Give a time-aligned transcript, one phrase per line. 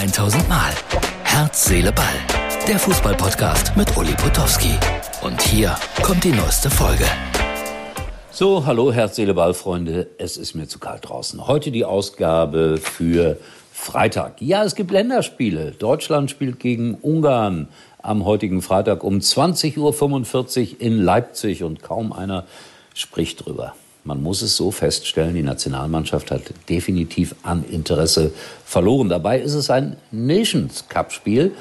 [0.00, 0.72] 1000 Mal.
[1.24, 2.06] Herz, Seele, Ball.
[2.66, 4.72] Der Fußballpodcast mit Uli Potowski.
[5.20, 7.04] Und hier kommt die neueste Folge.
[8.30, 10.08] So, hallo Herz, Seele, Ball, Freunde.
[10.16, 11.46] Es ist mir zu kalt draußen.
[11.46, 13.36] Heute die Ausgabe für
[13.74, 14.40] Freitag.
[14.40, 15.72] Ja, es gibt Länderspiele.
[15.72, 17.68] Deutschland spielt gegen Ungarn
[18.00, 19.76] am heutigen Freitag um 20.45
[20.76, 22.46] Uhr in Leipzig und kaum einer
[22.94, 23.74] spricht drüber.
[24.04, 28.32] Man muss es so feststellen, die Nationalmannschaft hat definitiv an Interesse
[28.64, 29.08] verloren.
[29.08, 31.52] Dabei ist es ein Nations Cup Spiel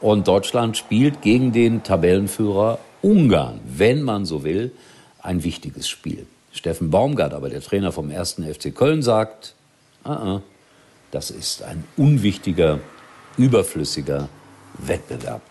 [0.00, 4.72] und Deutschland spielt gegen den Tabellenführer Ungarn, wenn man so will,
[5.20, 6.26] ein wichtiges Spiel.
[6.52, 9.54] Steffen Baumgart, aber der Trainer vom ersten FC Köln, sagt,
[10.04, 10.40] uh -uh,
[11.10, 12.80] das ist ein unwichtiger,
[13.36, 14.28] überflüssiger
[14.78, 15.42] Wettbewerb.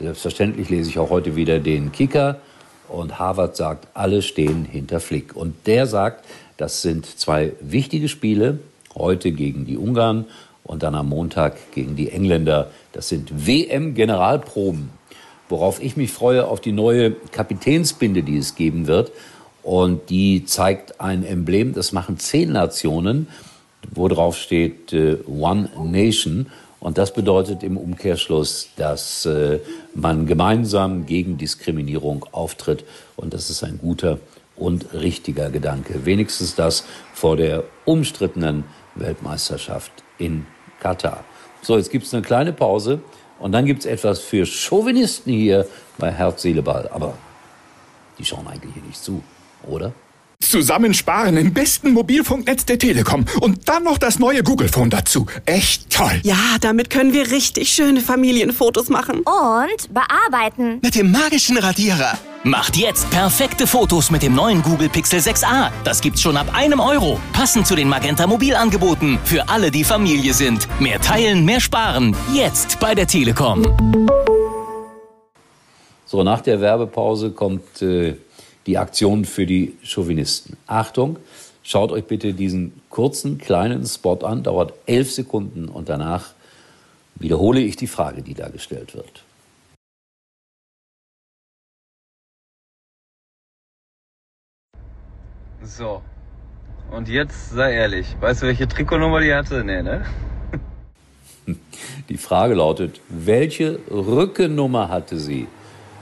[0.00, 2.40] Selbstverständlich lese ich auch heute wieder den Kicker
[2.88, 5.34] und Harvard sagt, alle stehen hinter Flick.
[5.34, 6.24] Und der sagt,
[6.56, 8.58] das sind zwei wichtige Spiele,
[8.94, 10.26] heute gegen die Ungarn
[10.62, 12.70] und dann am Montag gegen die Engländer.
[12.92, 14.90] Das sind WM-Generalproben,
[15.48, 19.12] worauf ich mich freue, auf die neue Kapitänsbinde, die es geben wird.
[19.62, 23.28] Und die zeigt ein Emblem, das machen zehn Nationen,
[23.90, 26.46] wo drauf steht äh, One Nation.
[26.84, 29.58] Und das bedeutet im Umkehrschluss, dass äh,
[29.94, 32.84] man gemeinsam gegen Diskriminierung auftritt.
[33.16, 34.18] Und das ist ein guter
[34.54, 36.04] und richtiger Gedanke.
[36.04, 38.64] Wenigstens das vor der umstrittenen
[38.96, 40.44] Weltmeisterschaft in
[40.78, 41.24] Katar.
[41.62, 43.00] So, jetzt gibt es eine kleine Pause
[43.38, 46.90] und dann gibt es etwas für Chauvinisten hier bei Herz, Seele, Ball.
[46.92, 47.14] Aber
[48.18, 49.24] die schauen eigentlich hier nicht zu,
[49.66, 49.94] oder?
[50.50, 55.26] Zusammensparen im besten Mobilfunknetz der Telekom und dann noch das neue Google Phone dazu.
[55.46, 56.20] Echt toll.
[56.22, 59.20] Ja, damit können wir richtig schöne Familienfotos machen.
[59.20, 60.80] Und bearbeiten.
[60.82, 62.18] Mit dem magischen Radierer.
[62.46, 65.70] Macht jetzt perfekte Fotos mit dem neuen Google Pixel 6a.
[65.82, 67.18] Das gibt's schon ab einem Euro.
[67.32, 69.18] Passend zu den Magenta Mobilangeboten.
[69.24, 70.68] Für alle, die Familie sind.
[70.78, 72.14] Mehr teilen, mehr sparen.
[72.34, 73.64] Jetzt bei der Telekom.
[76.04, 78.14] So, nach der Werbepause kommt äh,
[78.66, 80.56] die Aktion für die Chauvinisten.
[80.66, 81.18] Achtung,
[81.62, 86.32] schaut euch bitte diesen kurzen, kleinen Spot an, dauert elf Sekunden und danach
[87.16, 89.24] wiederhole ich die Frage, die da gestellt wird.
[95.62, 96.02] So.
[96.90, 99.64] Und jetzt sei ehrlich, weißt du, welche Trikotnummer die hatte?
[99.64, 100.04] Nee, ne?
[102.08, 105.48] Die Frage lautet, welche Rückennummer hatte sie?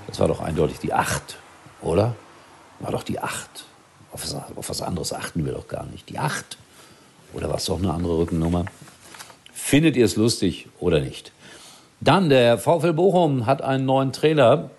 [0.08, 1.38] Das war doch eindeutig die 8,
[1.80, 2.14] oder?
[2.82, 3.64] War doch die 8.
[4.12, 6.08] Auf was, auf was anderes achten wir doch gar nicht.
[6.10, 6.58] Die 8.
[7.32, 8.66] Oder war es doch eine andere Rückennummer?
[9.52, 11.32] Findet ihr es lustig oder nicht?
[12.00, 14.70] Dann, der VfL Bochum hat einen neuen Trainer.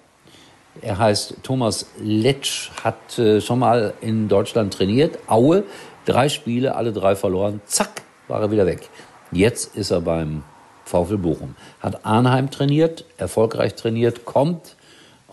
[0.82, 5.18] Er heißt Thomas Letsch, hat äh, schon mal in Deutschland trainiert.
[5.28, 5.64] Aue,
[6.04, 7.62] drei Spiele, alle drei verloren.
[7.66, 8.90] Zack, war er wieder weg.
[9.32, 10.44] Jetzt ist er beim
[10.84, 11.56] VfL Bochum.
[11.80, 14.76] Hat Arnheim trainiert, erfolgreich trainiert, kommt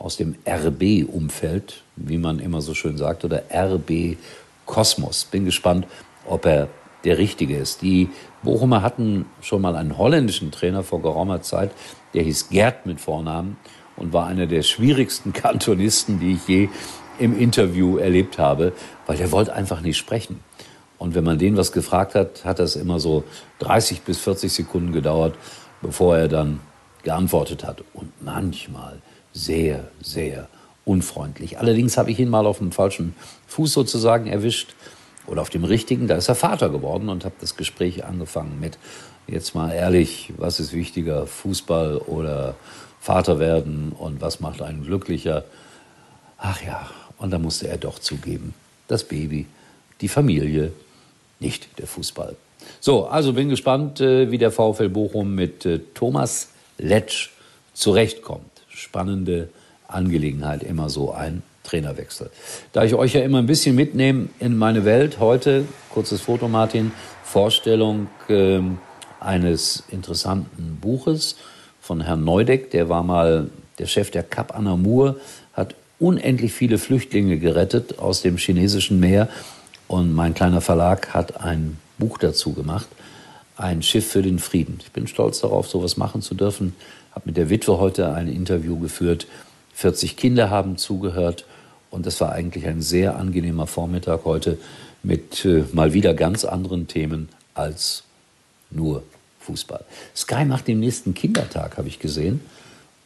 [0.01, 4.17] aus dem RB-Umfeld, wie man immer so schön sagt, oder RB
[4.65, 5.27] Kosmos.
[5.27, 5.87] Bin gespannt,
[6.27, 6.69] ob er
[7.05, 7.83] der Richtige ist.
[7.83, 8.09] Die
[8.43, 11.71] Bochumer hatten schon mal einen holländischen Trainer vor geraumer Zeit,
[12.15, 13.59] der hieß Gerd mit Vornamen
[13.97, 16.69] und war einer der schwierigsten Kantonisten, die ich je
[17.19, 18.73] im Interview erlebt habe,
[19.07, 20.41] weil der wollte einfach nicht sprechen.
[20.97, 23.25] Und wenn man den was gefragt hat, hat das immer so
[23.59, 25.35] 30 bis 40 Sekunden gedauert,
[25.83, 26.61] bevor er dann
[27.03, 27.85] geantwortet hat.
[27.93, 29.01] Und manchmal
[29.33, 30.49] sehr, sehr
[30.85, 31.59] unfreundlich.
[31.59, 33.15] Allerdings habe ich ihn mal auf dem falschen
[33.49, 34.75] Fuß sozusagen erwischt
[35.27, 36.09] oder auf dem richtigen.
[36.09, 38.79] Da ist er Vater geworden und habe das Gespräch angefangen mit,
[39.27, 42.57] jetzt mal ehrlich, was ist wichtiger, Fußball oder
[43.01, 45.45] Vater werden und was macht einen glücklicher?
[46.39, 48.55] Ach ja, und da musste er doch zugeben,
[48.89, 49.47] das Baby,
[50.01, 50.73] die Familie,
[51.39, 52.37] nicht der Fußball.
[52.81, 57.31] So, also bin gespannt, äh, wie der VfL Bochum mit äh, Thomas Letsch
[57.73, 58.50] zurechtkommt
[58.81, 59.49] spannende
[59.89, 62.31] Angelegenheit, immer so ein Trainerwechsel.
[62.73, 66.93] Da ich euch ja immer ein bisschen mitnehme in meine Welt, heute, kurzes Foto Martin,
[67.23, 68.61] Vorstellung äh,
[69.21, 71.37] eines interessanten Buches
[71.81, 75.21] von Herrn Neudeck, der war mal der Chef der Cap Anamur,
[75.53, 79.29] hat unendlich viele Flüchtlinge gerettet aus dem chinesischen Meer
[79.87, 82.89] und mein kleiner Verlag hat ein Buch dazu gemacht,
[83.57, 84.79] ein Schiff für den Frieden.
[84.81, 86.75] Ich bin stolz darauf, sowas machen zu dürfen
[87.21, 89.27] habe mit der Witwe heute ein Interview geführt.
[89.75, 91.45] 40 Kinder haben zugehört
[91.91, 94.59] und es war eigentlich ein sehr angenehmer Vormittag heute
[95.03, 98.05] mit äh, mal wieder ganz anderen Themen als
[98.71, 99.03] nur
[99.41, 99.85] Fußball.
[100.17, 102.41] Sky macht den nächsten Kindertag, habe ich gesehen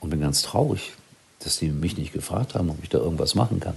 [0.01, 0.93] und bin ganz traurig,
[1.41, 3.77] dass die mich nicht gefragt haben, ob ich da irgendwas machen kann.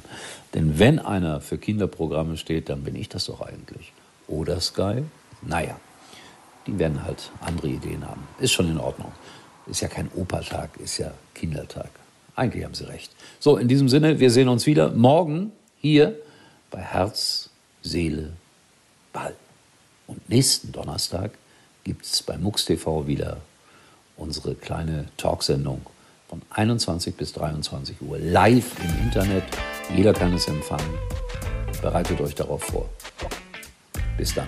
[0.54, 3.92] Denn wenn einer für Kinderprogramme steht, dann bin ich das doch eigentlich.
[4.28, 5.04] Oder Sky?
[5.42, 5.80] Naja.
[6.68, 8.28] die werden halt andere Ideen haben.
[8.40, 9.12] Ist schon in Ordnung.
[9.70, 11.90] Ist ja kein Opertag, ist ja Kindertag.
[12.36, 13.12] Eigentlich haben Sie recht.
[13.40, 16.16] So, in diesem Sinne, wir sehen uns wieder morgen hier
[16.72, 17.50] bei Herz,
[17.82, 18.34] Seele,
[19.12, 19.36] Ball.
[20.06, 21.32] Und nächsten Donnerstag
[21.84, 23.38] gibt es bei MUX TV wieder
[24.16, 25.82] unsere kleine Talksendung
[26.30, 29.44] von 21 bis 23 Uhr live im Internet.
[29.96, 30.94] Jeder kann es empfangen.
[31.82, 32.90] Bereitet euch darauf vor.
[34.18, 34.48] Bis dann.